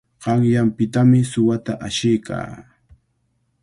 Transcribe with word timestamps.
Qanyanpitami 0.23 1.19
suwata 1.31 1.73
ashiykan. 1.87 2.49